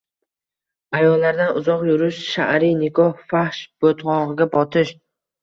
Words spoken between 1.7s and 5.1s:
yurish– shar’iy nikoh– fahsh botqog‘iga botish.